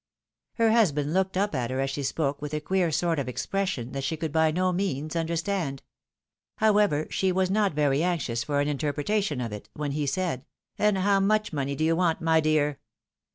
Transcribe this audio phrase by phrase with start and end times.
[0.53, 3.91] Her husband looked up at her as she spoke with a queer sort of expression
[3.91, 5.83] that she could by no means understand.
[6.57, 10.43] How ever, she was not very anxious for an interpretation of it, when he said,"
[10.79, 12.79] And how much money do you want, my dear?